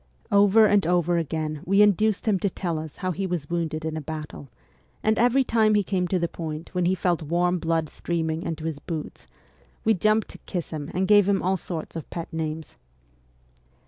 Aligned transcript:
Over 0.31 0.65
and 0.65 0.87
over 0.87 1.19
again 1.19 1.61
we 1.63 1.83
induced 1.83 2.25
him 2.25 2.39
to 2.39 2.49
tell 2.49 2.79
us 2.79 2.95
how 3.05 3.11
he 3.11 3.27
was 3.27 3.51
wounded 3.51 3.85
in 3.85 3.95
a 3.95 4.01
battle, 4.01 4.49
and 5.03 5.19
every 5.19 5.43
time 5.43 5.75
he 5.75 5.83
came 5.83 6.07
to 6.07 6.17
the 6.17 6.27
point 6.27 6.73
when 6.73 6.85
he 6.85 6.95
felt 6.95 7.21
warm 7.21 7.59
blood 7.59 7.87
streaming 7.87 8.41
into 8.41 8.65
his 8.65 8.79
boot, 8.79 9.27
we 9.85 9.93
jumped 9.93 10.29
to 10.29 10.39
kiss 10.39 10.71
him 10.71 10.89
and 10.95 11.07
gave 11.07 11.29
him 11.29 11.43
all 11.43 11.55
sorts 11.55 11.95
of 11.95 12.09
pet 12.09 12.33
names. 12.33 12.77